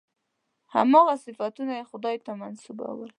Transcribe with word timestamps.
هماغه 0.75 1.15
صفتونه 1.25 1.71
یې 1.79 1.83
خدای 1.89 2.15
ته 2.25 2.31
منسوبول. 2.41 3.09